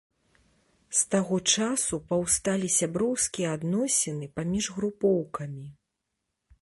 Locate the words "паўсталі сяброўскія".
2.13-3.47